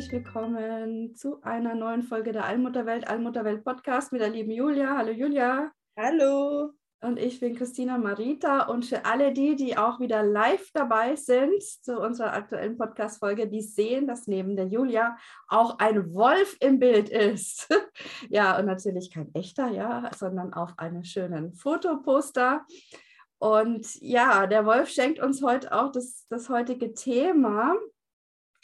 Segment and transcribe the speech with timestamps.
[0.00, 4.96] Herzlich willkommen zu einer neuen Folge der Allmutterwelt, Allmutterwelt Podcast mit der lieben Julia.
[4.96, 5.72] Hallo Julia.
[5.94, 6.70] Hallo.
[7.02, 11.62] Und ich bin Christina Marita und für alle die, die auch wieder live dabei sind
[11.62, 15.18] zu unserer aktuellen Podcast-Folge, die sehen, dass neben der Julia
[15.48, 17.68] auch ein Wolf im Bild ist.
[18.30, 22.64] ja, und natürlich kein echter, ja, sondern auf einem schönen Fotoposter.
[23.36, 27.76] Und ja, der Wolf schenkt uns heute auch das, das heutige Thema,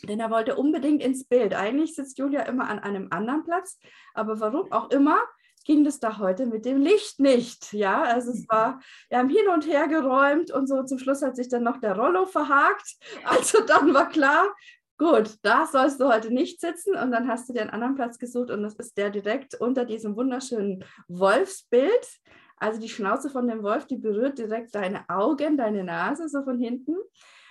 [0.03, 1.55] denn er wollte unbedingt ins Bild.
[1.55, 3.79] Eigentlich sitzt Julia immer an einem anderen Platz,
[4.15, 5.19] aber warum auch immer
[5.67, 7.73] ging das da heute mit dem Licht nicht.
[7.73, 10.85] Ja, also es war, wir haben hin und her geräumt und so.
[10.85, 12.97] Zum Schluss hat sich dann noch der Rollo verhakt.
[13.25, 14.55] Also dann war klar,
[14.97, 16.95] gut, da sollst du heute nicht sitzen.
[16.95, 19.85] Und dann hast du dir einen anderen Platz gesucht und das ist der direkt unter
[19.85, 22.21] diesem wunderschönen Wolfsbild.
[22.59, 26.59] Also die Schnauze von dem Wolf, die berührt direkt deine Augen, deine Nase so von
[26.59, 26.97] hinten.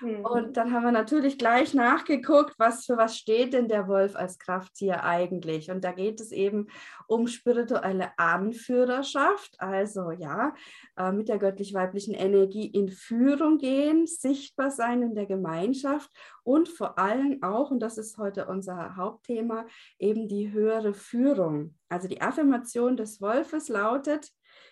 [0.01, 0.25] Mhm.
[0.25, 4.39] Und dann haben wir natürlich gleich nachgeguckt, was für was steht denn der Wolf als
[4.39, 5.71] Krafttier eigentlich.
[5.71, 6.67] Und da geht es eben
[7.07, 10.53] um spirituelle Anführerschaft, also ja,
[10.97, 16.09] äh, mit der göttlich-weiblichen Energie in Führung gehen, sichtbar sein in der Gemeinschaft
[16.43, 19.65] und vor allem auch, und das ist heute unser Hauptthema,
[19.97, 21.75] eben die höhere Führung.
[21.89, 24.31] Also die Affirmation des Wolfes lautet,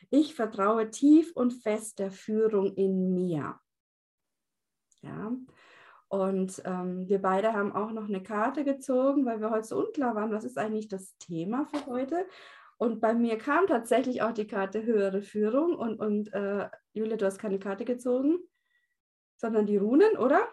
[0.09, 3.59] ich vertraue tief und fest der Führung in mir.
[5.03, 5.31] Ja.
[6.07, 10.15] Und ähm, wir beide haben auch noch eine Karte gezogen, weil wir heute so unklar
[10.15, 12.27] waren, was ist eigentlich das Thema für heute.
[12.77, 15.75] Und bei mir kam tatsächlich auch die Karte höhere Führung.
[15.75, 18.37] Und, und äh, Julia, du hast keine Karte gezogen,
[19.37, 20.47] sondern die Runen, oder?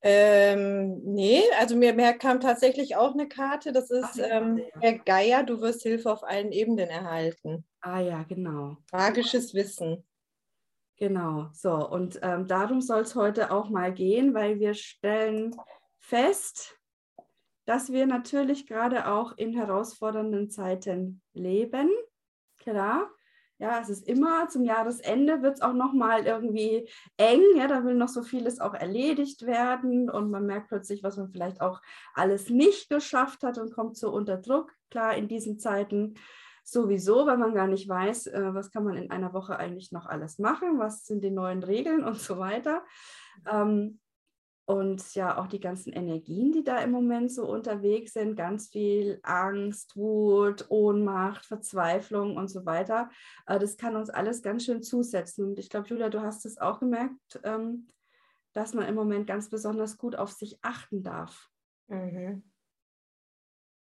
[0.00, 3.72] Ähm, nee, also mir, mir, kam tatsächlich auch eine Karte.
[3.72, 7.64] Das ist Ach, ähm, Herr Geier, du wirst Hilfe auf allen Ebenen erhalten.
[7.80, 8.76] Ah ja, genau.
[8.92, 10.07] Magisches Wissen.
[10.98, 11.88] Genau, so.
[11.88, 15.54] Und ähm, darum soll es heute auch mal gehen, weil wir stellen
[15.98, 16.76] fest,
[17.66, 21.88] dass wir natürlich gerade auch in herausfordernden Zeiten leben.
[22.58, 23.10] Klar.
[23.60, 27.42] Ja, es ist immer zum Jahresende wird es auch nochmal irgendwie eng.
[27.56, 31.28] Ja, da will noch so vieles auch erledigt werden und man merkt plötzlich, was man
[31.28, 31.80] vielleicht auch
[32.14, 34.72] alles nicht geschafft hat und kommt so unter Druck.
[34.90, 36.14] Klar, in diesen Zeiten
[36.70, 40.06] sowieso, weil man gar nicht weiß, äh, was kann man in einer Woche eigentlich noch
[40.06, 42.84] alles machen, was sind die neuen Regeln und so weiter.
[43.50, 44.00] Ähm,
[44.66, 49.18] und ja, auch die ganzen Energien, die da im Moment so unterwegs sind, ganz viel
[49.22, 53.08] Angst, Wut, Ohnmacht, Verzweiflung und so weiter.
[53.46, 55.46] Äh, das kann uns alles ganz schön zusetzen.
[55.46, 57.88] Und ich glaube, Julia, du hast es auch gemerkt, ähm,
[58.52, 61.48] dass man im Moment ganz besonders gut auf sich achten darf.
[61.86, 62.42] Mhm.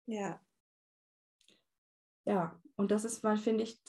[0.06, 0.40] Ja.
[2.24, 3.80] Ja, und das ist mal, finde ich,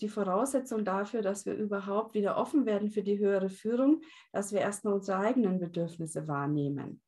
[0.00, 4.02] die Voraussetzung dafür, dass wir überhaupt wieder offen werden für die höhere Führung,
[4.32, 7.00] dass wir erstmal unsere eigenen Bedürfnisse wahrnehmen.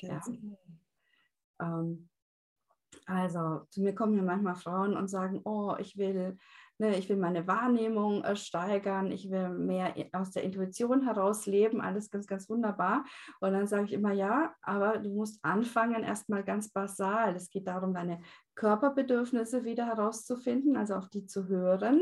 [0.00, 0.20] Ja.
[1.60, 2.08] Ähm,
[3.06, 6.36] also zu mir kommen ja manchmal Frauen und sagen, oh, ich will
[6.78, 11.80] Ne, ich will meine Wahrnehmung äh, steigern, ich will mehr aus der Intuition heraus leben,
[11.80, 13.04] alles ganz, ganz wunderbar.
[13.40, 17.36] Und dann sage ich immer, ja, aber du musst anfangen erstmal ganz basal.
[17.36, 18.20] Es geht darum, deine
[18.54, 22.00] Körperbedürfnisse wieder herauszufinden, also auf die zu hören.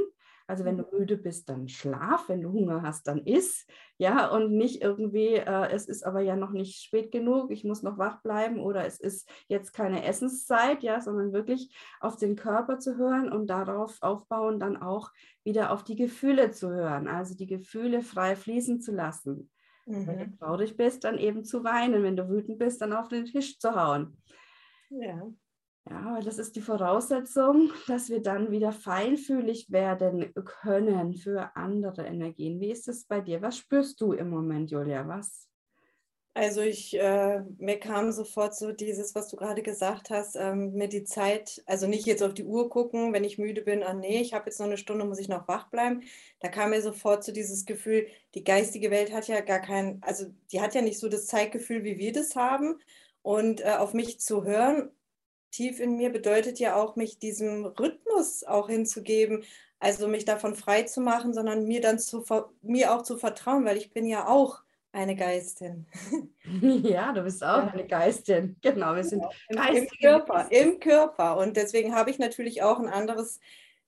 [0.50, 0.98] Also wenn du mhm.
[0.98, 3.68] müde bist, dann schlaf, wenn du Hunger hast, dann iss,
[3.98, 7.84] ja, und nicht irgendwie, äh, es ist aber ja noch nicht spät genug, ich muss
[7.84, 12.80] noch wach bleiben oder es ist jetzt keine Essenszeit, ja, sondern wirklich auf den Körper
[12.80, 15.12] zu hören und darauf aufbauen, dann auch
[15.44, 19.50] wieder auf die Gefühle zu hören, also die Gefühle frei fließen zu lassen.
[19.86, 20.06] Mhm.
[20.08, 20.38] Wenn du mhm.
[20.38, 23.76] traurig bist, dann eben zu weinen, wenn du wütend bist, dann auf den Tisch zu
[23.76, 24.16] hauen.
[24.88, 25.30] Ja.
[25.88, 32.04] Ja, weil das ist die Voraussetzung, dass wir dann wieder feinfühlig werden können für andere
[32.06, 32.60] Energien.
[32.60, 33.40] Wie ist es bei dir?
[33.42, 35.08] Was spürst du im Moment, Julia?
[35.08, 35.48] Was?
[36.32, 40.88] Also ich, äh, mir kam sofort so dieses, was du gerade gesagt hast, ähm, mir
[40.88, 44.20] die Zeit, also nicht jetzt auf die Uhr gucken, wenn ich müde bin, ah nee,
[44.20, 46.02] ich habe jetzt noch eine Stunde, muss ich noch wach bleiben.
[46.38, 48.06] Da kam mir sofort so dieses Gefühl,
[48.36, 51.82] die geistige Welt hat ja gar kein, also die hat ja nicht so das Zeitgefühl,
[51.82, 52.78] wie wir das haben.
[53.22, 54.90] Und äh, auf mich zu hören
[55.50, 59.44] tief in mir bedeutet ja auch, mich diesem Rhythmus auch hinzugeben.
[59.78, 62.24] also mich davon frei zu machen, sondern mir dann zu,
[62.62, 64.62] mir auch zu vertrauen, weil ich bin ja auch
[64.92, 65.86] eine Geistin.
[66.82, 67.70] Ja, du bist auch ja.
[67.72, 68.56] eine Geistin.
[68.60, 69.68] Genau, wir sind genau.
[69.68, 71.36] Im, Im, Körper, im Körper.
[71.36, 73.38] Und deswegen habe ich natürlich auch ein anderes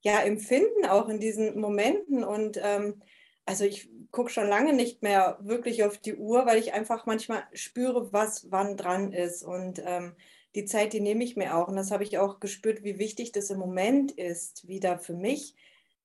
[0.00, 2.22] ja, Empfinden auch in diesen Momenten.
[2.22, 3.02] Und ähm,
[3.44, 7.42] also ich gucke schon lange nicht mehr wirklich auf die Uhr, weil ich einfach manchmal
[7.52, 9.42] spüre, was wann dran ist.
[9.42, 10.14] Und ähm,
[10.54, 11.68] die Zeit, die nehme ich mir auch.
[11.68, 15.56] Und das habe ich auch gespürt, wie wichtig das im Moment ist, wieder für mich,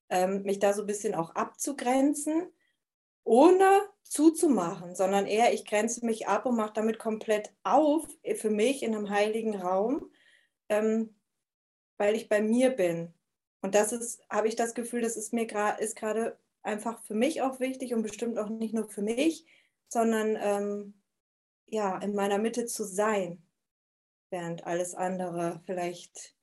[0.09, 2.47] ähm, mich da so ein bisschen auch abzugrenzen,
[3.23, 8.49] ohne zuzumachen, sondern eher, ich grenze mich ab und mache damit komplett auf äh, für
[8.49, 10.09] mich in einem heiligen Raum,
[10.69, 11.15] ähm,
[11.97, 13.13] weil ich bei mir bin.
[13.61, 17.41] Und das ist, habe ich das Gefühl, das ist mir gerade, gerade einfach für mich
[17.41, 19.45] auch wichtig und bestimmt auch nicht nur für mich,
[19.89, 20.93] sondern ähm,
[21.65, 23.41] ja, in meiner Mitte zu sein,
[24.29, 26.35] während alles andere vielleicht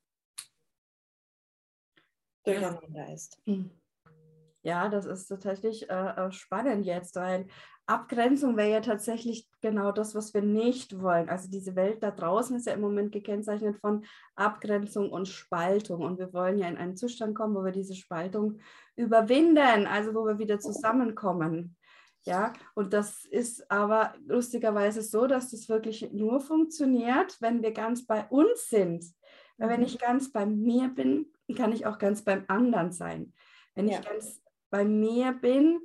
[2.43, 3.39] durcheinander ist.
[3.45, 3.71] Hm.
[4.63, 7.47] Ja, das ist tatsächlich äh, äh, spannend jetzt, weil
[7.87, 11.29] Abgrenzung wäre ja tatsächlich genau das, was wir nicht wollen.
[11.29, 14.05] Also diese Welt da draußen ist ja im Moment gekennzeichnet von
[14.35, 16.01] Abgrenzung und Spaltung.
[16.01, 18.59] Und wir wollen ja in einen Zustand kommen, wo wir diese Spaltung
[18.95, 21.74] überwinden, also wo wir wieder zusammenkommen.
[22.25, 28.07] Ja, und das ist aber lustigerweise so, dass das wirklich nur funktioniert, wenn wir ganz
[28.07, 29.05] bei uns sind.
[29.57, 29.85] Weil wenn mhm.
[29.85, 33.33] ich ganz bei mir bin, kann ich auch ganz beim anderen sein.
[33.75, 33.99] Wenn ja.
[33.99, 34.41] ich ganz
[34.71, 35.79] bei mir bin,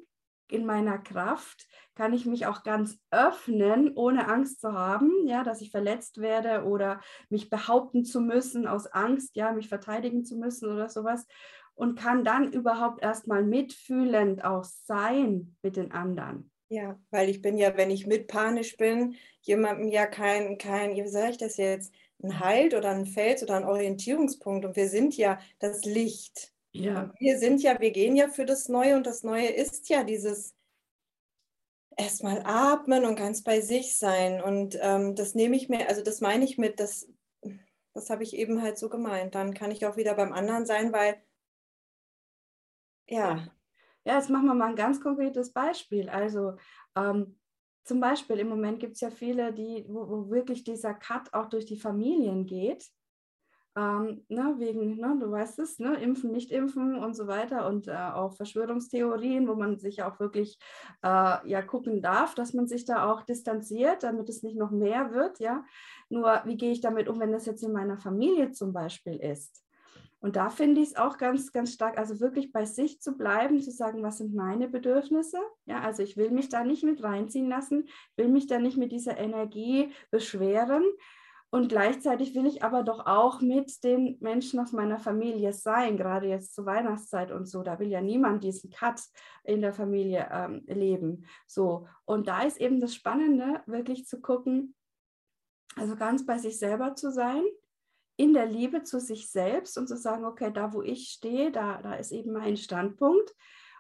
[0.51, 5.61] in meiner Kraft, kann ich mich auch ganz öffnen, ohne Angst zu haben, ja, dass
[5.61, 10.71] ich verletzt werde oder mich behaupten zu müssen aus Angst, ja, mich verteidigen zu müssen
[10.71, 11.27] oder sowas
[11.75, 16.51] und kann dann überhaupt erstmal mitfühlend auch sein mit den anderen.
[16.69, 21.07] Ja, weil ich bin ja, wenn ich mit panisch bin, jemandem ja kein, kein, wie
[21.09, 25.17] sage ich das jetzt, ein Halt oder ein Fels oder ein Orientierungspunkt und wir sind
[25.17, 26.53] ja das Licht.
[26.73, 27.13] Ja.
[27.19, 30.55] wir sind ja, wir gehen ja für das Neue und das Neue ist ja dieses
[31.97, 34.41] erstmal atmen und ganz bei sich sein.
[34.41, 37.09] Und ähm, das nehme ich mir, also das meine ich mit, das,
[37.93, 39.35] das habe ich eben halt so gemeint.
[39.35, 41.17] Dann kann ich auch wieder beim anderen sein, weil
[43.11, 43.47] ja.
[44.05, 46.09] Ja, jetzt machen wir mal ein ganz konkretes Beispiel.
[46.09, 46.57] Also
[46.97, 47.39] ähm,
[47.85, 51.49] zum Beispiel im Moment gibt es ja viele, die, wo, wo, wirklich dieser Cut auch
[51.49, 52.87] durch die Familien geht.
[53.77, 57.87] Ähm, ne, wegen, ne, du weißt es, ne, impfen, nicht impfen und so weiter und
[57.87, 60.59] äh, auch Verschwörungstheorien, wo man sich auch wirklich
[61.03, 65.13] äh, ja gucken darf, dass man sich da auch distanziert, damit es nicht noch mehr
[65.13, 65.65] wird, ja.
[66.09, 69.63] Nur wie gehe ich damit um, wenn das jetzt in meiner Familie zum Beispiel ist?
[70.21, 73.61] Und da finde ich es auch ganz, ganz stark, also wirklich bei sich zu bleiben,
[73.61, 75.39] zu sagen, was sind meine Bedürfnisse?
[75.65, 78.93] Ja, also ich will mich da nicht mit reinziehen lassen, will mich da nicht mit
[78.93, 80.85] dieser Energie beschweren,
[81.53, 86.29] und gleichzeitig will ich aber doch auch mit den Menschen aus meiner Familie sein, gerade
[86.29, 87.65] jetzt zur Weihnachtszeit und so.
[87.65, 89.01] Da will ja niemand diesen Cut
[89.43, 91.27] in der Familie ähm, leben.
[91.49, 91.89] So.
[92.05, 94.77] Und da ist eben das Spannende, wirklich zu gucken,
[95.75, 97.43] also ganz bei sich selber zu sein,
[98.21, 101.81] in der Liebe zu sich selbst und zu sagen, okay, da wo ich stehe, da,
[101.81, 103.35] da ist eben mein Standpunkt.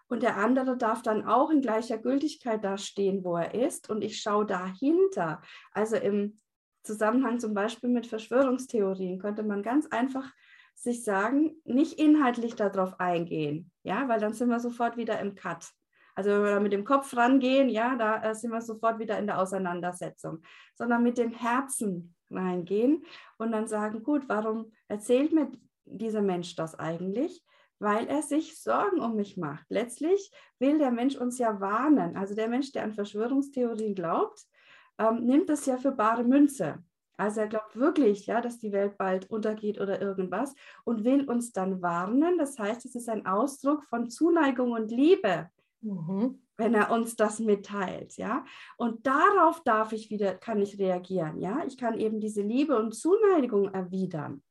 [0.08, 3.90] Und der andere darf dann auch in gleicher Gültigkeit da stehen, wo er ist.
[3.90, 5.42] Und ich schaue dahinter.
[5.72, 6.40] Also im
[6.82, 10.32] Zusammenhang zum Beispiel mit Verschwörungstheorien könnte man ganz einfach
[10.74, 15.69] sich sagen, nicht inhaltlich darauf eingehen, ja, weil dann sind wir sofort wieder im Cut.
[16.15, 19.19] Also wenn wir da mit dem Kopf rangehen, ja, da äh, sind wir sofort wieder
[19.19, 20.41] in der Auseinandersetzung,
[20.74, 23.05] sondern mit dem Herzen reingehen
[23.39, 25.51] und dann sagen, gut, warum erzählt mir
[25.84, 27.44] dieser Mensch das eigentlich?
[27.79, 29.65] Weil er sich Sorgen um mich macht.
[29.70, 32.17] Letztlich will der Mensch uns ja warnen.
[32.17, 34.46] Also der Mensch, der an Verschwörungstheorien glaubt,
[34.99, 36.82] ähm, nimmt es ja für bare Münze.
[37.17, 41.53] Also er glaubt wirklich, ja, dass die Welt bald untergeht oder irgendwas und will uns
[41.53, 42.39] dann warnen.
[42.39, 45.51] Das heißt, es ist ein Ausdruck von Zuneigung und Liebe,
[45.82, 46.41] mhm.
[46.60, 48.44] Wenn er uns das mitteilt, ja.
[48.76, 51.64] Und darauf darf ich wieder, kann ich reagieren, ja.
[51.67, 54.43] Ich kann eben diese Liebe und Zuneigung erwidern.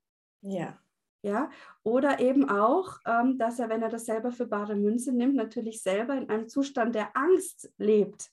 [0.41, 0.77] Ja.
[1.21, 1.49] Ja,
[1.83, 5.81] oder eben auch, ähm, dass er, wenn er das selber für bare Münze nimmt, natürlich
[5.81, 8.31] selber in einem Zustand der Angst lebt.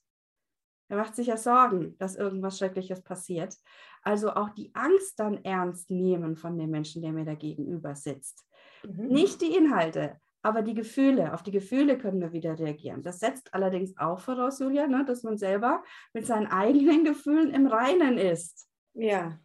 [0.89, 3.57] Er macht sich ja Sorgen, dass irgendwas Schreckliches passiert.
[4.03, 8.47] Also auch die Angst dann ernst nehmen von dem Menschen, der mir da gegenüber sitzt.
[8.85, 9.09] Mhm.
[9.09, 11.35] Nicht die Inhalte, aber die Gefühle.
[11.35, 13.03] Auf die Gefühle können wir wieder reagieren.
[13.03, 17.67] Das setzt allerdings auch voraus, Julia, ne, dass man selber mit seinen eigenen Gefühlen im
[17.67, 18.69] Reinen ist.
[18.95, 19.41] Ja,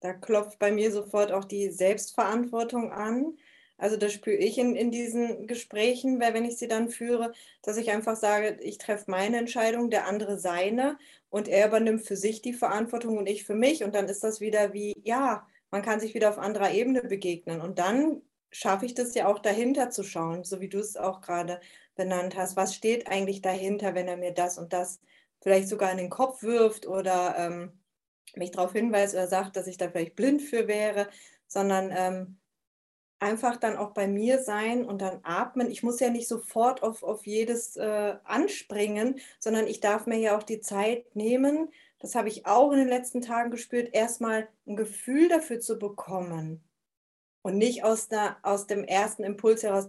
[0.00, 3.36] da klopft bei mir sofort auch die Selbstverantwortung an.
[3.78, 7.76] Also das spüre ich in, in diesen Gesprächen, weil wenn ich sie dann führe, dass
[7.76, 12.42] ich einfach sage, ich treffe meine Entscheidung, der andere seine und er übernimmt für sich
[12.42, 13.84] die Verantwortung und ich für mich.
[13.84, 17.60] Und dann ist das wieder wie, ja, man kann sich wieder auf anderer Ebene begegnen.
[17.60, 21.20] Und dann schaffe ich das ja auch dahinter zu schauen, so wie du es auch
[21.20, 21.60] gerade
[21.94, 22.56] benannt hast.
[22.56, 25.00] Was steht eigentlich dahinter, wenn er mir das und das
[25.40, 27.72] vielleicht sogar in den Kopf wirft oder ähm,
[28.36, 31.08] mich darauf hinweist oder sagt, dass ich da vielleicht blind für wäre,
[31.46, 32.38] sondern ähm,
[33.18, 35.70] einfach dann auch bei mir sein und dann atmen.
[35.70, 40.36] Ich muss ja nicht sofort auf, auf jedes äh, anspringen, sondern ich darf mir ja
[40.36, 41.70] auch die Zeit nehmen.
[41.98, 46.64] Das habe ich auch in den letzten Tagen gespürt, erstmal ein Gefühl dafür zu bekommen.
[47.42, 49.88] Und nicht aus, der, aus dem ersten Impuls heraus,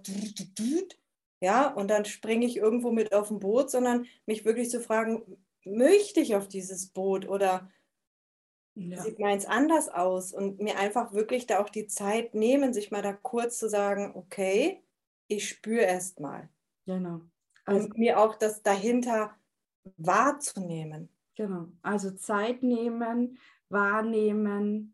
[1.42, 5.38] ja, und dann springe ich irgendwo mit auf ein Boot, sondern mich wirklich zu fragen,
[5.66, 7.70] möchte ich auf dieses Boot oder
[8.76, 9.02] ja.
[9.02, 13.02] sieht meins anders aus und mir einfach wirklich da auch die Zeit nehmen, sich mal
[13.02, 14.82] da kurz zu sagen, okay,
[15.28, 16.50] ich spüre erst mal.
[16.86, 17.22] Genau.
[17.66, 19.36] Also, und mir auch das dahinter
[19.98, 21.10] wahrzunehmen.
[21.36, 21.68] Genau.
[21.82, 23.38] Also Zeit nehmen,
[23.70, 24.94] wahrnehmen,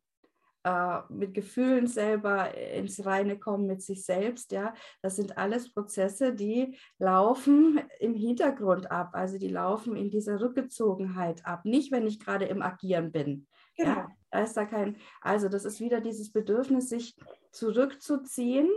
[0.64, 6.34] äh, mit Gefühlen selber ins Reine kommen mit sich selbst, ja, das sind alles Prozesse,
[6.34, 12.20] die laufen im Hintergrund ab, also die laufen in dieser Rückgezogenheit ab, nicht wenn ich
[12.20, 13.48] gerade im Agieren bin.
[13.78, 13.92] Genau.
[13.92, 17.16] Ja, da ist da kein, also das ist wieder dieses Bedürfnis, sich
[17.52, 18.70] zurückzuziehen,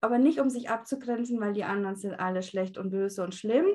[0.00, 3.66] aber nicht um sich abzugrenzen, weil die anderen sind alle schlecht und böse und schlimm.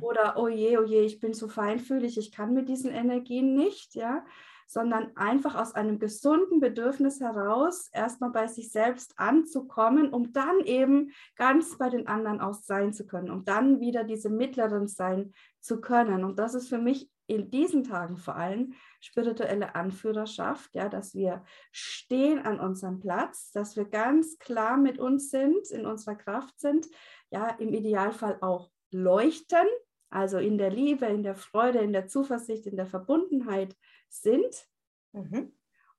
[0.00, 3.94] Oder oh je, oh je, ich bin zu feinfühlig, ich kann mit diesen Energien nicht,
[3.94, 4.24] ja,
[4.66, 11.12] sondern einfach aus einem gesunden Bedürfnis heraus erstmal bei sich selbst anzukommen, um dann eben
[11.36, 15.80] ganz bei den anderen auch sein zu können, um dann wieder diese Mittleren sein zu
[15.80, 16.24] können.
[16.24, 21.44] Und das ist für mich in diesen Tagen vor allem spirituelle Anführerschaft, ja, dass wir
[21.72, 26.86] stehen an unserem Platz, dass wir ganz klar mit uns sind, in unserer Kraft sind,
[27.30, 29.66] ja, im Idealfall auch leuchten,
[30.10, 33.76] also in der Liebe, in der Freude, in der Zuversicht, in der Verbundenheit
[34.08, 34.68] sind,
[35.12, 35.52] mhm.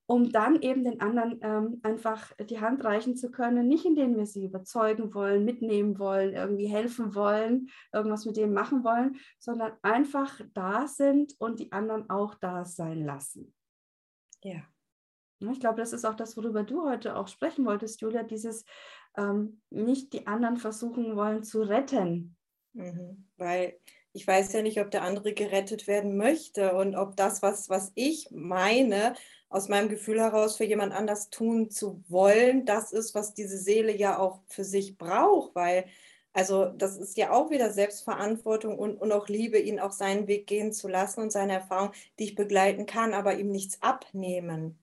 [0.06, 4.26] um dann eben den anderen ähm, einfach die Hand reichen zu können, nicht indem wir
[4.26, 10.42] sie überzeugen wollen, mitnehmen wollen, irgendwie helfen wollen, irgendwas mit dem machen wollen, sondern einfach
[10.54, 13.54] da sind und die anderen auch da sein lassen.
[14.44, 14.64] Ja.
[15.40, 18.66] Ich glaube, das ist auch das, worüber du heute auch sprechen wolltest, Julia, dieses
[19.16, 22.36] ähm, nicht die anderen versuchen wollen zu retten.
[22.74, 23.28] Mhm.
[23.38, 23.80] Weil
[24.14, 27.92] ich weiß ja nicht, ob der andere gerettet werden möchte und ob das, was, was
[27.96, 29.16] ich meine,
[29.50, 33.96] aus meinem Gefühl heraus für jemand anders tun zu wollen, das ist, was diese Seele
[33.96, 35.86] ja auch für sich braucht, weil
[36.38, 40.46] also das ist ja auch wieder Selbstverantwortung und, und auch Liebe, ihn auch seinen Weg
[40.46, 44.78] gehen zu lassen und seine Erfahrung, die ich begleiten kann, aber ihm nichts abnehmen.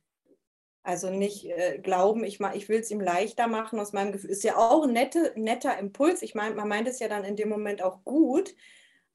[0.82, 4.30] Also nicht äh, glauben, ich, ich will es ihm leichter machen aus meinem Gefühl.
[4.30, 6.22] Ist ja auch ein nette, netter Impuls.
[6.22, 8.54] Ich meine, man meint es ja dann in dem Moment auch gut,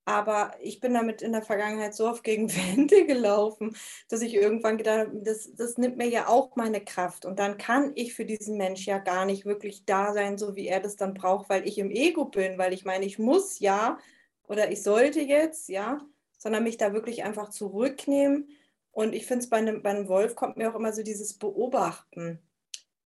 [0.10, 3.76] aber ich bin damit in der Vergangenheit so oft gegen Wände gelaufen,
[4.08, 7.26] dass ich irgendwann gedacht habe, das, das nimmt mir ja auch meine Kraft.
[7.26, 10.68] Und dann kann ich für diesen Mensch ja gar nicht wirklich da sein, so wie
[10.68, 14.00] er das dann braucht, weil ich im Ego bin, weil ich meine, ich muss ja
[14.48, 16.00] oder ich sollte jetzt, ja,
[16.40, 18.50] sondern mich da wirklich einfach zurücknehmen.
[18.92, 21.38] Und ich finde es bei einem, bei einem Wolf kommt mir auch immer so dieses
[21.38, 22.40] Beobachten.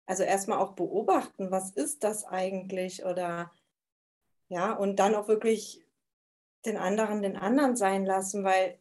[0.06, 3.04] Also erstmal auch beobachten, was ist das eigentlich?
[3.04, 3.50] Oder
[4.48, 5.82] ja, und dann auch wirklich
[6.64, 8.78] den anderen den anderen sein lassen, weil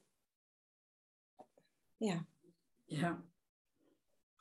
[2.00, 2.26] ja.
[2.88, 3.24] Ja,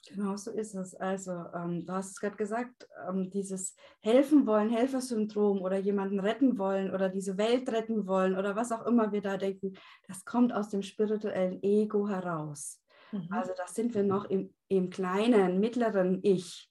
[0.09, 0.95] genau so ist es.
[0.95, 6.59] Also, ähm, du hast es gerade gesagt, ähm, dieses Helfen wollen, Helfersyndrom oder jemanden retten
[6.59, 9.75] wollen oder diese Welt retten wollen oder was auch immer wir da denken,
[10.09, 12.81] das kommt aus dem spirituellen Ego heraus.
[13.13, 13.29] Mhm.
[13.31, 16.71] Also, das sind wir noch im, im kleinen, mittleren Ich.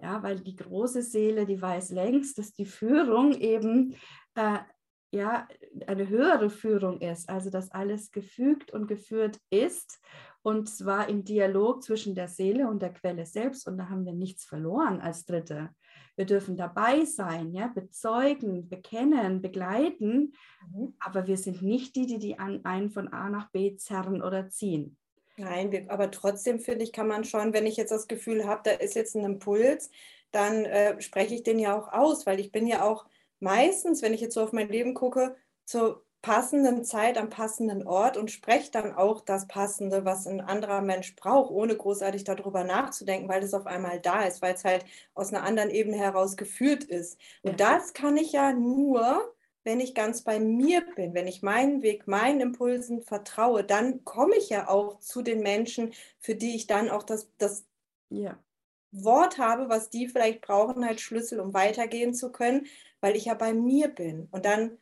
[0.00, 3.94] Ja, weil die große Seele, die weiß längst, dass die Führung eben
[4.34, 4.58] äh,
[5.12, 5.46] ja
[5.86, 10.00] eine höhere Führung ist, also dass alles gefügt und geführt ist
[10.42, 14.14] und zwar im Dialog zwischen der Seele und der Quelle selbst und da haben wir
[14.14, 15.70] nichts verloren als Dritte.
[16.16, 20.34] Wir dürfen dabei sein, ja, bezeugen, bekennen, begleiten,
[20.70, 20.94] mhm.
[20.98, 24.48] aber wir sind nicht die, die die an, einen von A nach B zerren oder
[24.48, 24.98] ziehen.
[25.36, 28.62] Nein, wir, aber trotzdem finde ich, kann man schon, wenn ich jetzt das Gefühl habe,
[28.64, 29.90] da ist jetzt ein Impuls,
[30.30, 33.06] dann äh, spreche ich den ja auch aus, weil ich bin ja auch
[33.42, 38.16] meistens, wenn ich jetzt so auf mein Leben gucke, zur passenden Zeit am passenden Ort
[38.16, 43.28] und spreche dann auch das Passende, was ein anderer Mensch braucht, ohne großartig darüber nachzudenken,
[43.28, 44.84] weil es auf einmal da ist, weil es halt
[45.14, 47.18] aus einer anderen Ebene heraus geführt ist.
[47.42, 49.34] Und das kann ich ja nur,
[49.64, 54.36] wenn ich ganz bei mir bin, wenn ich meinen Weg, meinen Impulsen vertraue, dann komme
[54.36, 57.64] ich ja auch zu den Menschen, für die ich dann auch das, das
[58.10, 58.38] ja.
[58.92, 62.66] Wort habe, was die vielleicht brauchen, halt Schlüssel, um weitergehen zu können
[63.02, 64.28] weil ich ja bei mir bin.
[64.30, 64.78] Und dann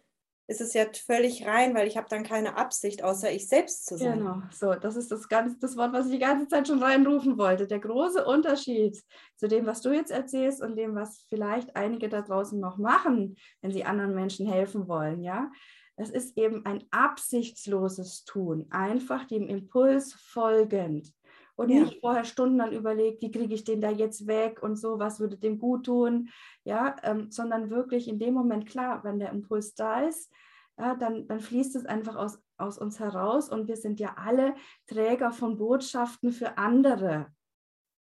[0.47, 3.97] ist es ja völlig rein, weil ich habe dann keine Absicht, außer ich selbst zu
[3.97, 4.19] sein.
[4.19, 7.39] Genau, so, das ist das, ganz, das Wort, was ich die ganze Zeit schon reinrufen
[7.39, 7.69] wollte.
[7.69, 9.01] Der große Unterschied
[9.37, 13.37] zu dem, was du jetzt erzählst und dem, was vielleicht einige da draußen noch machen,
[13.63, 15.51] wenn sie anderen Menschen helfen wollen, ja.
[15.95, 21.13] Es ist eben ein absichtsloses Tun, einfach dem Impuls folgend
[21.61, 21.81] und ja.
[21.81, 25.37] nicht vorher stundenlang überlegt, wie kriege ich den da jetzt weg und so, was würde
[25.37, 26.31] dem gut tun,
[26.65, 30.33] ja, ähm, sondern wirklich in dem Moment klar, wenn der Impuls da ist,
[30.79, 34.55] ja, dann, dann fließt es einfach aus, aus uns heraus und wir sind ja alle
[34.87, 37.27] Träger von Botschaften für andere.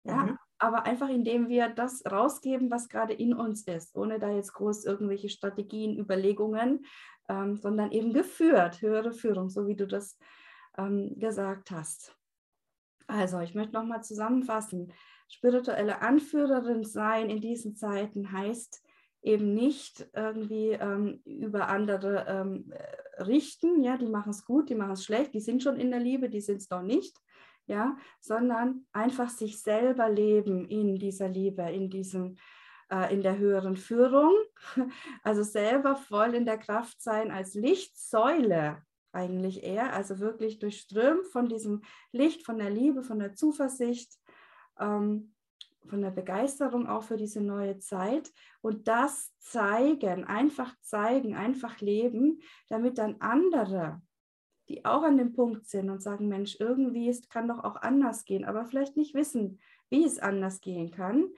[0.04, 0.38] Ja, mhm.
[0.58, 4.84] aber einfach indem wir das rausgeben, was gerade in uns ist, ohne da jetzt groß
[4.84, 6.86] irgendwelche Strategien, Überlegungen,
[7.28, 10.16] ähm, sondern eben geführt, höhere Führung, so wie du das
[10.76, 12.17] ähm, gesagt hast.
[13.08, 14.92] Also, ich möchte nochmal zusammenfassen.
[15.28, 18.82] Spirituelle Anführerin sein in diesen Zeiten heißt
[19.22, 22.72] eben nicht irgendwie ähm, über andere ähm,
[23.18, 26.00] richten, ja, die machen es gut, die machen es schlecht, die sind schon in der
[26.00, 27.18] Liebe, die sind es noch nicht,
[27.66, 32.36] ja, sondern einfach sich selber leben in dieser Liebe, in diesem
[32.90, 34.32] äh, in der höheren Führung,
[35.22, 38.82] also selber voll in der Kraft sein als Lichtsäule
[39.18, 41.82] eigentlich eher, also wirklich durchströmt von diesem
[42.12, 44.12] Licht, von der Liebe, von der Zuversicht,
[44.78, 45.34] ähm,
[45.86, 48.30] von der Begeisterung auch für diese neue Zeit.
[48.60, 54.00] Und das zeigen, einfach zeigen, einfach leben, damit dann andere,
[54.68, 58.24] die auch an dem Punkt sind und sagen, Mensch, irgendwie ist, kann doch auch anders
[58.24, 61.28] gehen, aber vielleicht nicht wissen, wie es anders gehen kann,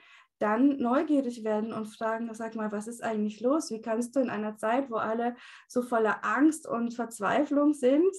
[0.41, 3.71] dann neugierig werden und fragen, sag mal, was ist eigentlich los?
[3.71, 5.37] Wie kannst du in einer Zeit, wo alle
[5.69, 8.13] so voller Angst und Verzweiflung sind,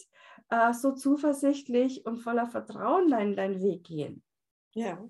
[0.49, 4.23] äh, so zuversichtlich und voller Vertrauen deinen, deinen Weg gehen?
[4.73, 5.03] Ja.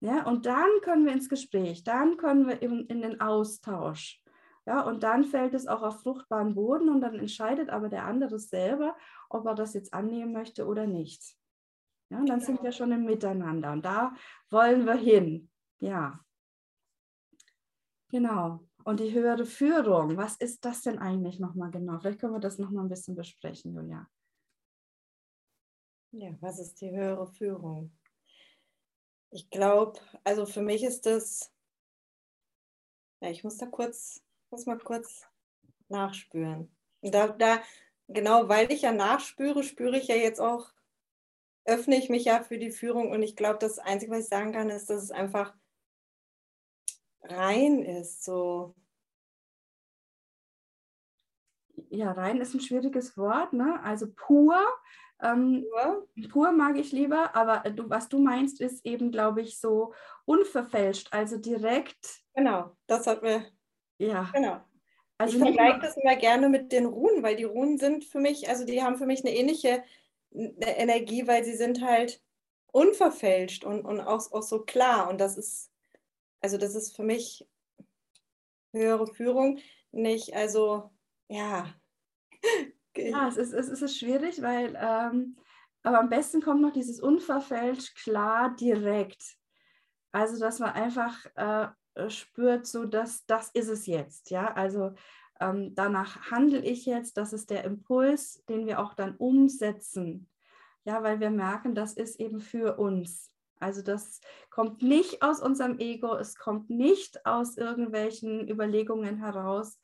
[0.00, 4.22] Ja, und dann können wir ins Gespräch, dann können wir in, in den Austausch.
[4.66, 8.38] Ja, und dann fällt es auch auf fruchtbaren Boden und dann entscheidet aber der andere
[8.38, 8.96] selber,
[9.28, 11.36] ob er das jetzt annehmen möchte oder nicht.
[12.10, 12.46] Ja, und dann genau.
[12.46, 14.14] sind wir schon im Miteinander und da
[14.50, 15.50] wollen wir hin.
[15.80, 16.20] Ja.
[18.14, 18.60] Genau.
[18.84, 21.98] Und die höhere Führung, was ist das denn eigentlich nochmal genau?
[21.98, 24.08] Vielleicht können wir das nochmal ein bisschen besprechen, Julia.
[26.12, 27.90] Ja, was ist die höhere Führung?
[29.32, 31.52] Ich glaube, also für mich ist das,
[33.20, 35.26] ja, ich muss da kurz, muss mal kurz
[35.88, 36.72] nachspüren.
[37.02, 37.62] Da, da,
[38.06, 40.72] genau, weil ich ja nachspüre, spüre ich ja jetzt auch,
[41.64, 44.52] öffne ich mich ja für die Führung und ich glaube, das Einzige, was ich sagen
[44.52, 45.52] kann, ist, dass es einfach
[47.24, 48.74] rein ist, so.
[51.90, 53.80] Ja, rein ist ein schwieriges Wort, ne?
[53.82, 54.56] Also pur.
[55.22, 56.08] Ähm, pur.
[56.28, 61.12] pur mag ich lieber, aber du, was du meinst, ist eben, glaube ich, so unverfälscht,
[61.12, 62.22] also direkt.
[62.34, 63.46] Genau, das hat mir.
[63.98, 64.28] Ja.
[64.32, 64.60] Genau.
[65.18, 68.48] Also ich vergleiche das immer gerne mit den Runen, weil die Runen sind für mich,
[68.48, 69.84] also die haben für mich eine ähnliche
[70.32, 72.20] Energie, weil sie sind halt
[72.72, 75.08] unverfälscht und, und auch, auch so klar.
[75.08, 75.70] Und das ist
[76.44, 77.48] also das ist für mich
[78.74, 79.60] höhere Führung
[79.92, 80.90] nicht, also
[81.28, 81.74] ja.
[82.96, 85.36] Ja, es ist, es ist schwierig, weil ähm,
[85.82, 89.36] aber am besten kommt noch dieses unverfälscht, klar, direkt.
[90.12, 94.52] Also, dass man einfach äh, spürt, so dass das ist es jetzt, ja.
[94.54, 94.92] Also
[95.40, 100.30] ähm, danach handle ich jetzt, das ist der Impuls, den wir auch dann umsetzen.
[100.84, 103.33] Ja, weil wir merken, das ist eben für uns.
[103.60, 109.78] Also das kommt nicht aus unserem Ego, es kommt nicht aus irgendwelchen Überlegungen heraus,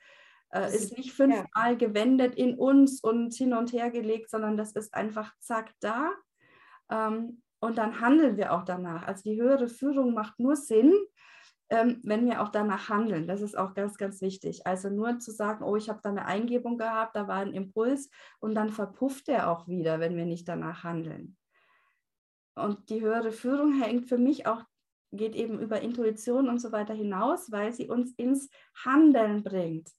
[0.52, 1.74] äh, ist nicht fünfmal ja.
[1.74, 6.10] gewendet in uns und hin und her gelegt, sondern das ist einfach zack da.
[6.90, 9.06] Ähm, und dann handeln wir auch danach.
[9.06, 10.94] Also die höhere Führung macht nur Sinn,
[11.68, 13.28] ähm, wenn wir auch danach handeln.
[13.28, 14.66] Das ist auch ganz, ganz wichtig.
[14.66, 18.10] Also nur zu sagen, oh, ich habe da eine Eingebung gehabt, da war ein Impuls
[18.40, 21.36] und dann verpufft er auch wieder, wenn wir nicht danach handeln.
[22.54, 24.62] Und die höhere Führung hängt für mich auch,
[25.12, 28.48] geht eben über Intuition und so weiter hinaus, weil sie uns ins
[28.84, 29.90] Handeln bringt.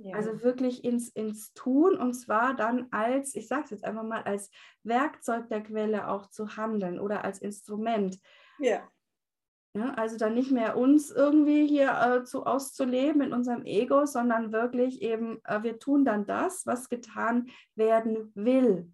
[0.00, 0.14] Ja.
[0.14, 4.22] Also wirklich ins, ins Tun und zwar dann als, ich sage es jetzt einfach mal,
[4.22, 4.50] als
[4.84, 8.16] Werkzeug der Quelle auch zu handeln oder als Instrument.
[8.60, 8.88] Ja.
[9.74, 14.52] ja also dann nicht mehr uns irgendwie hier äh, zu auszuleben in unserem Ego, sondern
[14.52, 18.92] wirklich eben, äh, wir tun dann das, was getan werden will.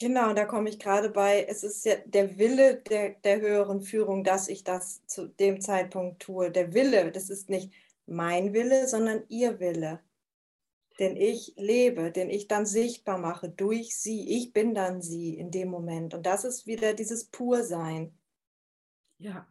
[0.00, 4.24] Genau, da komme ich gerade bei, es ist ja der Wille der, der höheren Führung,
[4.24, 6.50] dass ich das zu dem Zeitpunkt tue.
[6.50, 7.74] Der Wille, das ist nicht
[8.06, 10.00] mein Wille, sondern ihr Wille,
[10.98, 14.26] den ich lebe, den ich dann sichtbar mache durch sie.
[14.38, 16.14] Ich bin dann sie in dem Moment.
[16.14, 18.18] Und das ist wieder dieses Pursein.
[19.18, 19.46] Ja,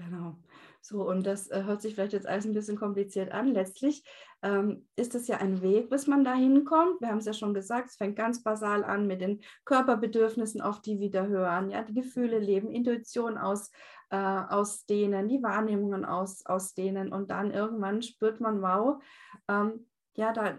[0.00, 0.36] Genau.
[0.80, 3.52] So, und das äh, hört sich vielleicht jetzt alles ein bisschen kompliziert an.
[3.52, 4.02] Letztlich
[4.42, 7.00] ähm, ist es ja ein Weg, bis man da hinkommt.
[7.00, 10.80] Wir haben es ja schon gesagt, es fängt ganz basal an mit den Körperbedürfnissen, auf
[10.80, 13.70] die wieder hören, ja, die Gefühle leben, Intuition aus,
[14.10, 19.02] äh, ausdehnen, die Wahrnehmungen aus, ausdehnen und dann irgendwann spürt man, wow,
[19.48, 20.58] ähm, ja, da,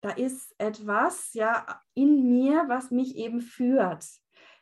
[0.00, 4.04] da ist etwas ja in mir, was mich eben führt.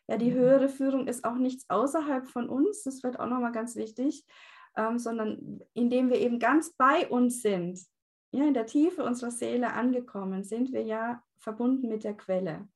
[0.09, 0.35] Ja, die mhm.
[0.35, 4.27] höhere Führung ist auch nichts außerhalb von uns, das wird auch nochmal ganz wichtig,
[4.77, 7.81] ähm, sondern indem wir eben ganz bei uns sind,
[8.33, 12.67] ja, in der Tiefe unserer Seele angekommen, sind wir ja verbunden mit der Quelle.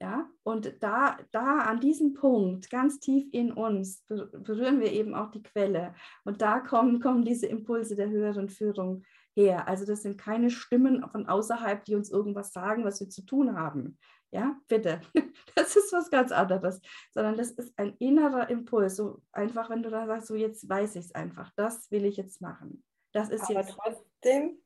[0.00, 5.30] Ja, und da, da an diesem Punkt, ganz tief in uns, berühren wir eben auch
[5.30, 5.94] die Quelle.
[6.24, 9.68] Und da kommen, kommen diese Impulse der höheren Führung her.
[9.68, 13.56] Also das sind keine Stimmen von außerhalb, die uns irgendwas sagen, was wir zu tun
[13.56, 13.98] haben.
[14.30, 15.00] Ja, bitte.
[15.54, 18.96] Das ist was ganz anderes, sondern das ist ein innerer Impuls.
[18.96, 22.16] So einfach, wenn du da sagst, so jetzt weiß ich es einfach, das will ich
[22.16, 22.82] jetzt machen.
[23.12, 23.76] Das ist Aber jetzt.
[23.76, 24.11] trotzdem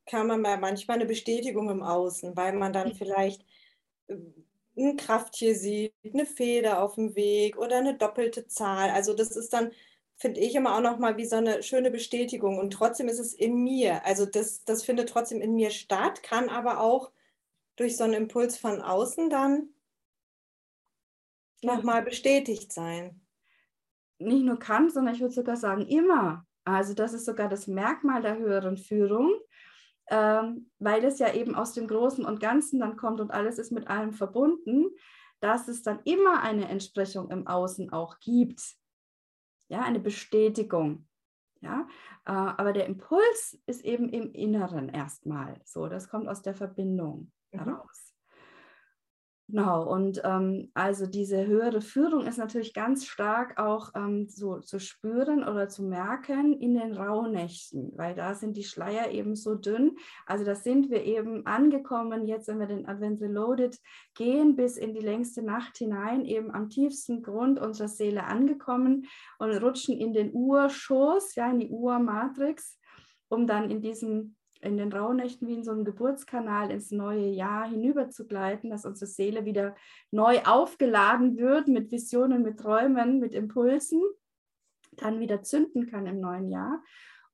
[0.06, 3.44] kann man manchmal eine Bestätigung im Außen, weil man dann vielleicht
[4.08, 4.16] äh,
[4.76, 8.90] ein Krafttier sieht, eine Feder auf dem Weg oder eine doppelte Zahl.
[8.90, 9.72] Also das ist dann,
[10.16, 12.58] finde ich immer auch nochmal wie so eine schöne Bestätigung.
[12.58, 14.04] Und trotzdem ist es in mir.
[14.04, 17.10] Also das, das findet trotzdem in mir statt, kann aber auch
[17.76, 19.70] durch so einen Impuls von außen dann
[21.62, 23.20] nochmal bestätigt sein.
[24.18, 26.46] Nicht nur kann, sondern ich würde sogar sagen, immer.
[26.64, 29.32] Also das ist sogar das Merkmal der höheren Führung,
[30.10, 33.72] ähm, weil es ja eben aus dem Großen und Ganzen dann kommt und alles ist
[33.72, 34.86] mit allem verbunden,
[35.40, 38.62] dass es dann immer eine Entsprechung im Außen auch gibt.
[39.68, 41.08] Ja, eine Bestätigung.
[41.60, 41.88] Ja,
[42.26, 45.60] äh, aber der Impuls ist eben im Inneren erstmal.
[45.64, 48.05] So, das kommt aus der Verbindung heraus.
[49.48, 54.80] Genau, und ähm, also diese höhere Führung ist natürlich ganz stark auch ähm, so zu
[54.80, 59.98] spüren oder zu merken in den Rauhnächten, weil da sind die Schleier eben so dünn.
[60.26, 63.78] Also da sind wir eben angekommen, jetzt wenn wir den Advent Reloaded
[64.14, 69.06] gehen, bis in die längste Nacht hinein, eben am tiefsten Grund unserer Seele angekommen
[69.38, 72.80] und rutschen in den Urschoß, ja, in die Urmatrix,
[73.28, 77.68] um dann in diesem in den Rauhnächten wie in so einem Geburtskanal ins neue Jahr
[77.68, 79.74] hinüber zu gleiten, dass unsere Seele wieder
[80.10, 84.02] neu aufgeladen wird mit Visionen, mit Träumen, mit Impulsen,
[84.92, 86.82] dann wieder zünden kann im neuen Jahr.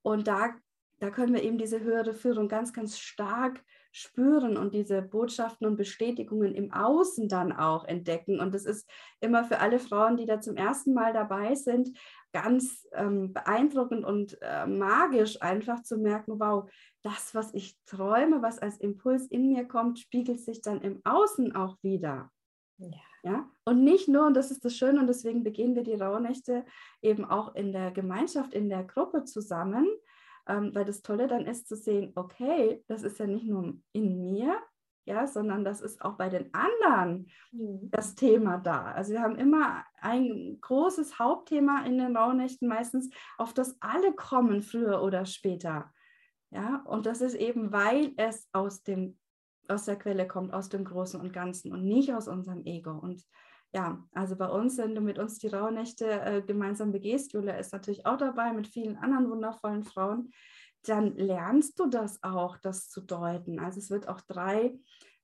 [0.03, 0.51] Und da,
[0.99, 5.77] da können wir eben diese höhere Führung ganz, ganz stark spüren und diese Botschaften und
[5.77, 8.41] Bestätigungen im Außen dann auch entdecken.
[8.41, 8.89] Und das ist
[9.21, 11.91] immer für alle Frauen, die da zum ersten Mal dabei sind,
[12.33, 16.71] ganz ähm, beeindruckend und äh, magisch einfach zu merken, wow,
[17.03, 21.55] das, was ich träume, was als Impuls in mir kommt, spiegelt sich dann im Außen
[21.55, 22.31] auch wieder.
[22.79, 22.90] Ja.
[23.23, 23.51] ja.
[23.64, 26.64] Und nicht nur, und das ist das Schöne, und deswegen begehen wir die Rauhnächte
[27.03, 29.87] eben auch in der Gemeinschaft, in der Gruppe zusammen,
[30.49, 34.23] ähm, weil das Tolle dann ist zu sehen, okay, das ist ja nicht nur in
[34.23, 34.59] mir,
[35.05, 37.91] ja, sondern das ist auch bei den anderen mhm.
[37.91, 38.93] das Thema da.
[38.93, 44.62] Also wir haben immer ein großes Hauptthema in den Rauhnächten meistens, auf das alle kommen,
[44.62, 45.93] früher oder später.
[46.51, 49.19] Ja, und das ist eben, weil es aus, dem,
[49.69, 52.93] aus der Quelle kommt, aus dem Großen und Ganzen und nicht aus unserem Ego.
[52.93, 53.25] Und
[53.75, 57.73] ja, also bei uns, wenn du mit uns die Rauhnächte äh, gemeinsam begehst, Julia ist
[57.73, 60.31] natürlich auch dabei mit vielen anderen wundervollen Frauen,
[60.85, 63.61] dann lernst du das auch, das zu deuten.
[63.61, 64.79] Also es wird auch drei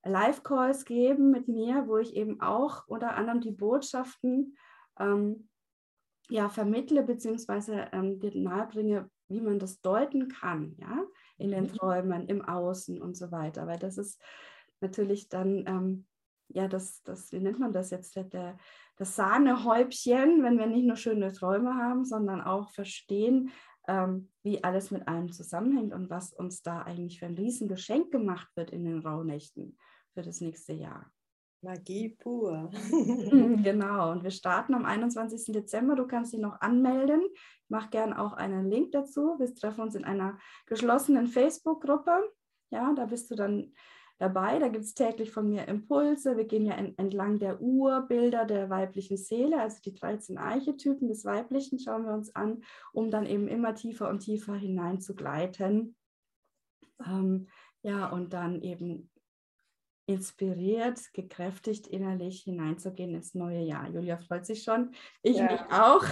[0.05, 4.57] Live-Calls geben mit mir, wo ich eben auch unter anderem die Botschaften
[4.99, 5.49] ähm,
[6.29, 7.87] ja, vermittle bzw.
[7.92, 11.05] Ähm, dir nahebringe, wie man das deuten kann, ja,
[11.38, 11.75] in den mhm.
[11.75, 13.66] Träumen, im Außen und so weiter.
[13.66, 14.21] Weil das ist
[14.81, 16.07] natürlich dann, ähm,
[16.49, 18.59] ja, das, das, wie nennt man das jetzt, der,
[18.97, 23.51] das Sahnehäubchen, wenn wir nicht nur schöne Träume haben, sondern auch verstehen,
[23.88, 28.48] ähm, wie alles mit allem zusammenhängt und was uns da eigentlich für ein Riesengeschenk gemacht
[28.55, 29.77] wird in den Rauhnächten
[30.14, 31.11] für das nächste Jahr.
[31.62, 32.70] Magie pur.
[33.62, 35.53] genau, und wir starten am 21.
[35.53, 35.96] Dezember.
[35.96, 37.22] Du kannst dich noch anmelden.
[37.33, 39.35] Ich mache gerne auch einen Link dazu.
[39.38, 42.31] Wir treffen uns in einer geschlossenen Facebook-Gruppe.
[42.70, 43.72] Ja, da bist du dann
[44.18, 44.59] dabei.
[44.59, 46.37] Da gibt es täglich von mir Impulse.
[46.37, 51.78] Wir gehen ja entlang der Urbilder der weiblichen Seele, also die 13 Archetypen des Weiblichen,
[51.78, 55.96] schauen wir uns an, um dann eben immer tiefer und tiefer hinein zu gleiten.
[57.04, 57.48] Ähm,
[57.83, 59.11] ja, und dann eben
[60.07, 63.88] inspiriert, gekräftigt innerlich hineinzugehen ins neue Jahr.
[63.88, 65.52] Julia freut sich schon, ich ja.
[65.52, 66.04] mich auch.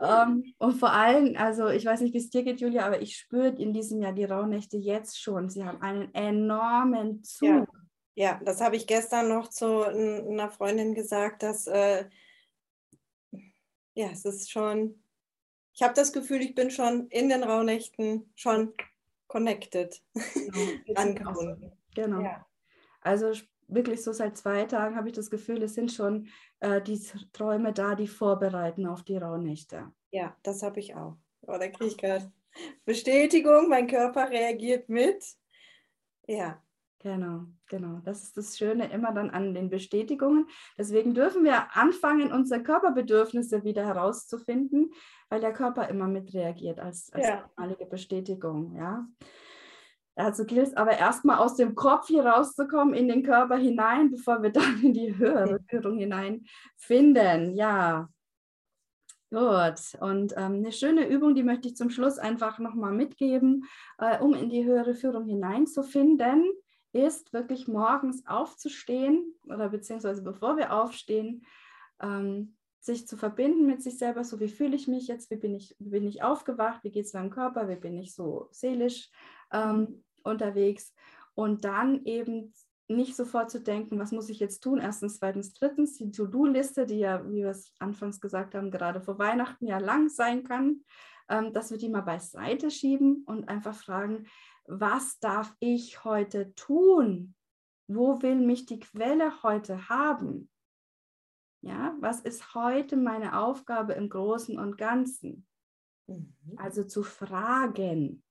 [0.00, 3.16] Ähm, und vor allem, also ich weiß nicht, wie es dir geht, Julia, aber ich
[3.16, 5.48] spüre in diesem Jahr die Rauhnächte jetzt schon.
[5.48, 7.68] Sie haben einen enormen Zug.
[8.14, 12.04] Ja, ja das habe ich gestern noch zu einer Freundin gesagt, dass äh,
[13.94, 15.02] ja, es ist schon,
[15.74, 18.74] ich habe das Gefühl, ich bin schon in den Rauhnächten schon
[19.26, 20.60] connected, genau,
[20.94, 21.72] angebunden.
[21.96, 22.20] Genau.
[22.20, 22.46] Ja.
[23.00, 23.32] Also
[23.68, 26.28] wirklich so seit zwei Tagen habe ich das Gefühl, es sind schon
[26.60, 27.00] äh, die
[27.32, 29.92] Träume da, die vorbereiten auf die Rauhnächte.
[30.10, 31.16] Ja, das habe ich auch.
[31.42, 32.32] Oh, da kriege ich gerade
[32.84, 35.24] Bestätigung, mein Körper reagiert mit.
[36.26, 36.62] Ja.
[37.00, 38.00] Genau, genau.
[38.04, 40.48] Das ist das Schöne immer dann an den Bestätigungen.
[40.76, 44.90] Deswegen dürfen wir anfangen, unsere Körperbedürfnisse wieder herauszufinden,
[45.28, 47.48] weil der Körper immer mit reagiert als, als ja.
[47.56, 48.74] einmalige Bestätigung.
[48.74, 49.06] Ja.
[50.18, 54.42] Also gilt es aber erstmal aus dem Kopf hier rauszukommen, in den Körper hinein, bevor
[54.42, 57.54] wir dann in die höhere Führung hineinfinden.
[57.56, 58.08] Ja,
[59.30, 63.66] Gut, und ähm, eine schöne Übung, die möchte ich zum Schluss einfach nochmal mitgeben,
[63.98, 66.50] äh, um in die höhere Führung hineinzufinden,
[66.92, 71.44] ist wirklich morgens aufzustehen oder beziehungsweise bevor wir aufstehen,
[72.00, 75.54] ähm, sich zu verbinden mit sich selber, so wie fühle ich mich jetzt, wie bin
[75.54, 79.10] ich, wie bin ich aufgewacht, wie geht es meinem Körper, wie bin ich so seelisch?
[79.52, 80.94] Ähm, unterwegs
[81.34, 82.52] und dann eben
[82.88, 86.98] nicht sofort zu denken, was muss ich jetzt tun, erstens, zweitens, drittens, die To-Do-Liste, die
[86.98, 90.82] ja, wie wir es anfangs gesagt haben, gerade vor Weihnachten ja lang sein kann,
[91.28, 94.26] ähm, dass wir die mal beiseite schieben und einfach fragen,
[94.64, 97.34] was darf ich heute tun?
[97.88, 100.50] Wo will mich die Quelle heute haben?
[101.60, 105.46] Ja, was ist heute meine Aufgabe im Großen und Ganzen?
[106.06, 106.34] Mhm.
[106.56, 108.22] Also zu fragen.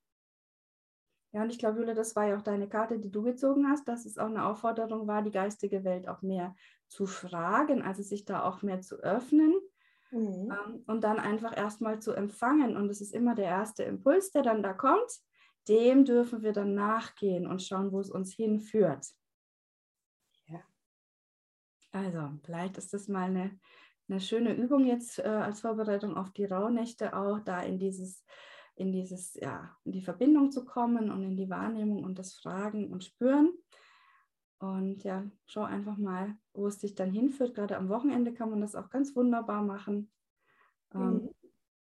[1.34, 3.88] Ja, und ich glaube, Julia, das war ja auch deine Karte, die du gezogen hast,
[3.88, 6.56] dass es auch eine Aufforderung war, die geistige Welt auch mehr
[6.88, 9.54] zu fragen, also sich da auch mehr zu öffnen
[10.12, 10.52] mhm.
[10.52, 12.78] ähm, und dann einfach erstmal zu empfangen.
[12.78, 15.12] Und es ist immer der erste Impuls, der dann da kommt.
[15.68, 19.06] Dem dürfen wir dann nachgehen und schauen, wo es uns hinführt.
[20.46, 20.62] Ja.
[21.92, 23.60] Also, vielleicht ist das mal eine,
[24.08, 28.24] eine schöne Übung jetzt äh, als Vorbereitung auf die Rauhnächte auch, da in dieses
[28.78, 32.92] in dieses, ja, in die Verbindung zu kommen und in die Wahrnehmung und das Fragen
[32.92, 33.52] und Spüren.
[34.60, 37.56] Und ja, schau einfach mal, wo es dich dann hinführt.
[37.56, 40.12] Gerade am Wochenende kann man das auch ganz wunderbar machen.
[40.94, 41.30] Ähm, mhm.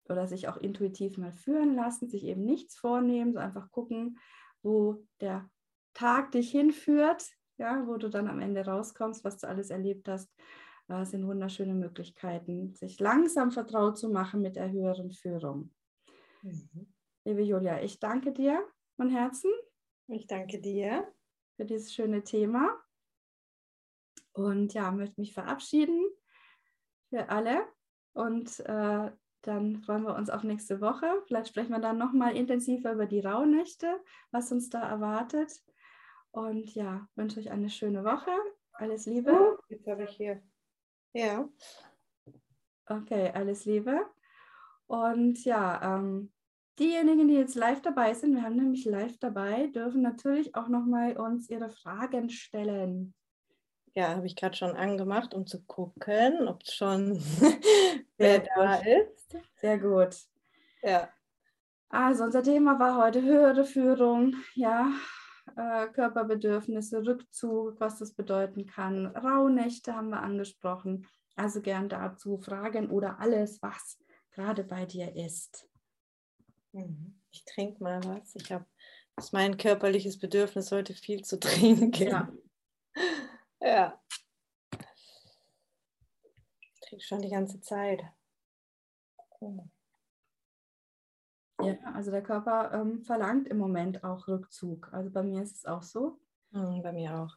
[0.09, 4.19] Oder sich auch intuitiv mal führen lassen, sich eben nichts vornehmen, so einfach gucken,
[4.63, 5.49] wo der
[5.95, 7.27] Tag dich hinführt,
[7.59, 10.31] ja, wo du dann am Ende rauskommst, was du alles erlebt hast.
[10.89, 15.73] Das sind wunderschöne Möglichkeiten, sich langsam vertraut zu machen mit der höheren Führung.
[16.47, 16.87] Mhm.
[17.25, 19.51] Liebe Julia, ich danke dir von Herzen.
[20.07, 21.13] Ich danke dir
[21.57, 22.81] für dieses schöne Thema.
[24.33, 26.05] Und ja, möchte mich verabschieden
[27.09, 27.67] für alle.
[28.13, 29.11] Und äh,
[29.43, 31.21] dann freuen wir uns auf nächste Woche.
[31.27, 35.65] Vielleicht sprechen wir dann nochmal intensiver über die Rauhnächte, was uns da erwartet.
[36.31, 38.31] Und ja, wünsche euch eine schöne Woche.
[38.73, 39.33] Alles Liebe.
[39.33, 40.41] Oh, jetzt habe ich hier.
[41.13, 41.49] Ja.
[42.87, 44.07] Okay, alles Liebe.
[44.87, 46.33] Und ja, ähm,
[46.79, 51.17] diejenigen, die jetzt live dabei sind, wir haben nämlich live dabei, dürfen natürlich auch nochmal
[51.17, 53.15] uns ihre Fragen stellen.
[53.95, 57.19] Ja, habe ich gerade schon angemacht, um zu gucken, ob schon
[58.19, 59.37] wer da ist.
[59.61, 60.17] Sehr gut.
[60.83, 61.09] Ja.
[61.89, 64.91] Also unser Thema war heute höhere Führung, ja,
[65.57, 69.07] äh, Körperbedürfnisse, Rückzug, was das bedeuten kann.
[69.07, 71.07] Rauhnächte haben wir angesprochen.
[71.37, 73.99] Also gern dazu Fragen oder alles, was
[74.31, 75.69] gerade bei dir ist.
[76.77, 77.19] Mhm.
[77.31, 78.35] Ich trinke mal was.
[78.37, 78.67] Ich habe,
[79.15, 82.09] das ist mein körperliches Bedürfnis heute viel zu trinken.
[82.09, 82.33] Ja.
[83.61, 84.03] ja.
[86.61, 88.03] Ich trinke schon die ganze Zeit.
[91.63, 94.93] Ja, also der Körper ähm, verlangt im Moment auch Rückzug.
[94.93, 96.21] Also bei mir ist es auch so.
[96.51, 97.37] Mhm, bei mir auch.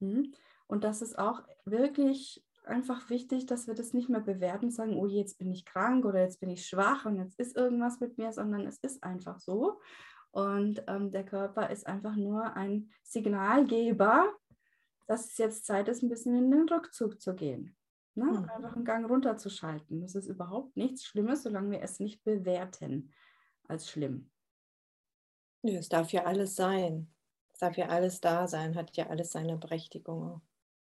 [0.00, 0.34] Mhm.
[0.66, 5.06] Und das ist auch wirklich einfach wichtig, dass wir das nicht mehr bewerten, sagen, oh,
[5.06, 8.32] jetzt bin ich krank oder jetzt bin ich schwach und jetzt ist irgendwas mit mir,
[8.32, 9.80] sondern es ist einfach so.
[10.30, 14.32] Und ähm, der Körper ist einfach nur ein Signalgeber,
[15.06, 17.76] dass es jetzt Zeit ist, ein bisschen in den Rückzug zu gehen.
[18.14, 18.26] Ne?
[18.26, 18.48] Mhm.
[18.48, 20.00] Einfach einen Gang runterzuschalten.
[20.00, 23.12] Das ist überhaupt nichts Schlimmes, solange wir es nicht bewerten
[23.66, 24.30] als schlimm.
[25.62, 27.12] Ja, es darf ja alles sein.
[27.52, 30.40] Es darf ja alles da sein, hat ja alles seine Berechtigung.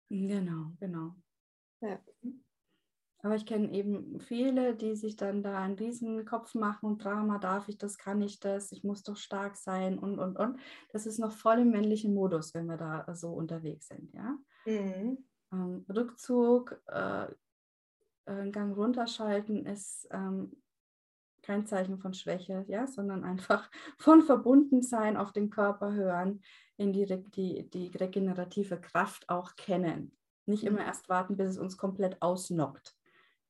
[0.09, 1.15] Genau, genau.
[1.81, 1.99] Ja.
[3.23, 7.39] Aber ich kenne eben viele, die sich dann da einen riesen Kopf machen und Drama,
[7.39, 10.59] darf ich das, kann ich das, ich muss doch stark sein und, und, und.
[10.91, 14.37] Das ist noch voll im männlichen Modus, wenn wir da so unterwegs sind, ja.
[14.65, 15.17] Mhm.
[15.51, 17.27] Ähm, Rückzug, äh,
[18.25, 20.51] einen Gang runterschalten ist ähm,
[21.41, 26.41] kein Zeichen von Schwäche, ja, sondern einfach von Verbundensein auf den Körper hören,
[26.75, 30.11] in die, die, die regenerative Kraft auch kennen.
[30.47, 30.87] Nicht immer mhm.
[30.87, 32.95] erst warten, bis es uns komplett ausnockt.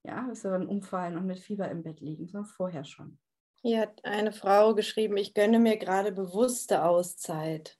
[0.03, 3.19] ja, bis wir dann umfallen und mit Fieber im Bett liegen, sondern vorher schon.
[3.61, 7.77] Hier hat eine Frau geschrieben, ich gönne mir gerade bewusste Auszeit.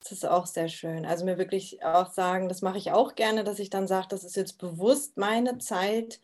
[0.00, 1.04] Das ist auch sehr schön.
[1.04, 4.24] Also mir wirklich auch sagen, das mache ich auch gerne, dass ich dann sage, das
[4.24, 6.20] ist jetzt bewusst meine Zeit,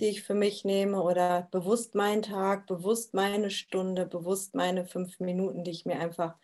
[0.00, 5.18] die ich für mich nehme oder bewusst meinen Tag, bewusst meine Stunde, bewusst meine fünf
[5.18, 6.36] Minuten, die ich mir einfach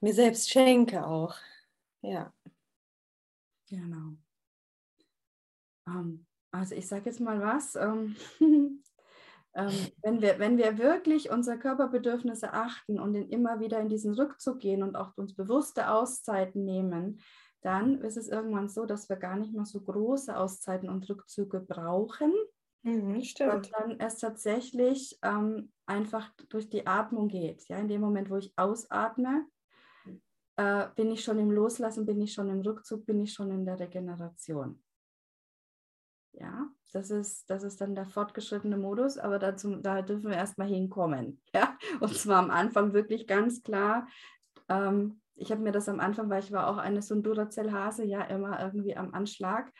[0.00, 1.34] mir selbst schenke auch.
[2.02, 2.32] Ja.
[3.68, 4.16] Genau.
[5.86, 7.76] Ähm, also ich sage jetzt mal was.
[7.76, 8.16] Ähm,
[9.54, 14.14] ähm, wenn, wir, wenn wir wirklich unsere Körperbedürfnisse achten und in, immer wieder in diesen
[14.14, 17.20] Rückzug gehen und auch uns bewusste Auszeiten nehmen,
[17.60, 21.60] dann ist es irgendwann so, dass wir gar nicht mehr so große Auszeiten und Rückzüge
[21.60, 22.32] brauchen,
[22.82, 27.68] mhm, sondern es tatsächlich ähm, einfach durch die Atmung geht.
[27.68, 29.44] Ja, in dem Moment, wo ich ausatme,
[30.58, 33.64] äh, bin ich schon im Loslassen, bin ich schon im Rückzug, bin ich schon in
[33.64, 34.82] der Regeneration.
[36.32, 40.68] Ja, das ist, das ist dann der fortgeschrittene Modus, aber dazu, da dürfen wir erstmal
[40.68, 41.40] hinkommen.
[41.54, 41.78] Ja?
[42.00, 44.08] Und zwar am Anfang wirklich ganz klar.
[44.68, 48.04] Ähm, ich habe mir das am Anfang, weil ich war auch eine so ein Duracell-Hase,
[48.04, 49.72] ja, immer irgendwie am Anschlag,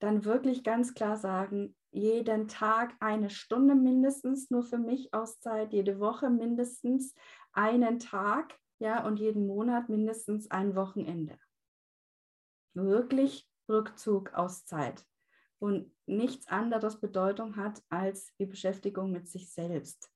[0.00, 6.00] dann wirklich ganz klar sagen, jeden Tag eine Stunde mindestens nur für mich Auszeit, jede
[6.00, 7.14] Woche mindestens
[7.52, 11.38] einen Tag, ja, und jeden Monat mindestens ein Wochenende.
[12.74, 15.04] Wirklich Rückzug aus Zeit
[15.58, 20.10] und nichts anderes Bedeutung hat als die Beschäftigung mit sich selbst.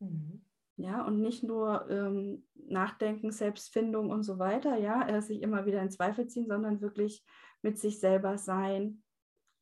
[0.00, 0.44] Mhm.
[0.76, 5.82] Ja, und nicht nur ähm, Nachdenken, Selbstfindung und so weiter, ja, äh, sich immer wieder
[5.82, 7.22] in Zweifel ziehen, sondern wirklich
[7.60, 9.02] mit sich selber sein,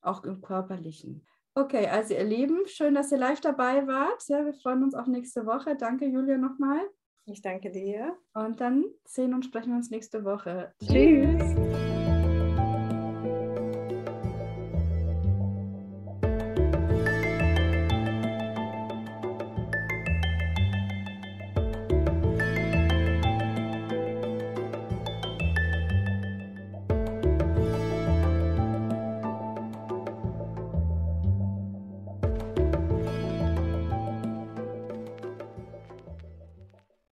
[0.00, 1.26] auch im Körperlichen.
[1.54, 4.22] Okay, also ihr Lieben, schön, dass ihr live dabei wart.
[4.28, 5.76] Ja, wir freuen uns auf nächste Woche.
[5.76, 6.88] Danke, Julia, nochmal.
[7.30, 8.16] Ich danke dir.
[8.32, 10.72] Und dann sehen und sprechen wir uns nächste Woche.
[10.80, 11.77] Tschüss.